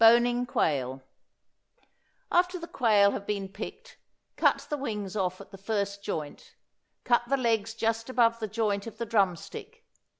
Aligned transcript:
BONING 0.03 0.47
QUAIL. 0.47 1.03
After 2.31 2.57
the 2.57 2.65
quail 2.65 3.11
have 3.11 3.27
been 3.27 3.47
picked, 3.47 3.97
cut 4.35 4.65
the 4.67 4.75
wings 4.77 5.15
off 5.15 5.39
at 5.39 5.51
the 5.51 5.59
first 5.59 6.01
joint, 6.03 6.55
cut 7.03 7.21
the 7.29 7.37
legs 7.37 7.75
just 7.75 8.09
above 8.09 8.39
the 8.39 8.47
joint 8.47 8.87
of 8.87 8.97
the 8.97 9.05
drum 9.05 9.35
stick. 9.35 9.85